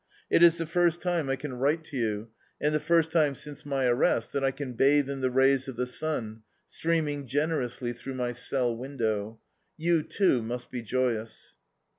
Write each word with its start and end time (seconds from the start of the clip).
It 0.31 0.41
is 0.41 0.57
the 0.57 0.65
first 0.65 0.99
time 0.99 1.29
I 1.29 1.35
can 1.35 1.53
write 1.53 1.83
to 1.83 1.95
you, 1.95 2.29
and 2.59 2.73
the 2.73 2.79
first 2.79 3.11
time 3.11 3.35
since 3.35 3.67
my 3.67 3.85
arrest 3.85 4.33
that 4.33 4.43
I 4.43 4.49
can 4.49 4.73
bathe 4.73 5.07
in 5.07 5.21
the 5.21 5.29
rays 5.29 5.67
of 5.67 5.75
the 5.75 5.85
sun, 5.85 6.41
streaming 6.65 7.27
generously 7.27 7.93
through 7.93 8.15
my 8.15 8.31
cell 8.31 8.75
window. 8.75 9.39
You, 9.77 10.01
too, 10.01 10.41
must 10.41 10.71
be 10.71 10.81
joyous." 10.81 11.55